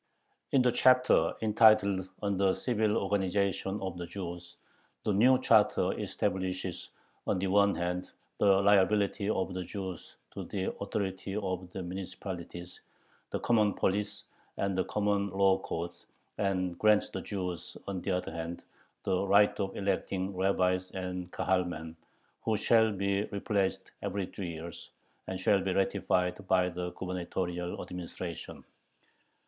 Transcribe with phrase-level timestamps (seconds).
[0.51, 4.57] In the chapter entitled "On the Civil Organization of the Jews,"
[5.03, 6.89] the new charter establishes,
[7.27, 8.09] on the one hand,
[8.39, 12.81] the liability of the Jews to the authority of the municipalities,
[13.29, 14.23] the common police,
[14.57, 16.07] and the common law courts,
[16.39, 18.63] and grants the Jews, on the other hand,
[19.03, 21.95] the right of electing rabbis and "Kahalmen,"
[22.41, 24.89] who shall be replaced every three years,
[25.27, 28.63] and shall be ratified by the gubernatorial administration.